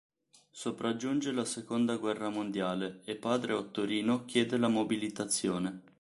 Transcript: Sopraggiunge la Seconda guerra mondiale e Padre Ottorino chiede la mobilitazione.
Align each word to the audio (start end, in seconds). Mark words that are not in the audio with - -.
Sopraggiunge 0.49 1.31
la 1.31 1.45
Seconda 1.45 1.95
guerra 1.97 2.29
mondiale 2.29 3.01
e 3.05 3.15
Padre 3.17 3.53
Ottorino 3.53 4.25
chiede 4.25 4.57
la 4.57 4.67
mobilitazione. 4.67 5.83